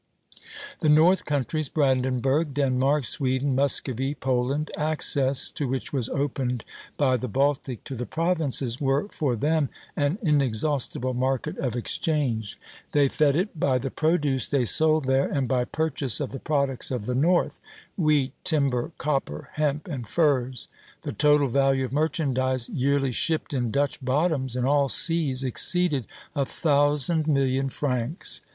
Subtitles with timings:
[0.79, 6.65] The north countries, Brandenburg, Denmark, Sweden, Muscovy, Poland, access to which was opened
[6.97, 12.57] by the Baltic to the Provinces, were for them an inexhaustible market of exchange.
[12.93, 16.89] They fed it by the produce they sold there, and by purchase of the products
[16.89, 17.59] of the North,
[17.95, 20.67] wheat, timber, copper, hemp, and furs.
[21.03, 26.43] The total value of merchandise yearly shipped in Dutch bottoms, in all seas, exceeded a
[26.43, 28.41] thousand million francs.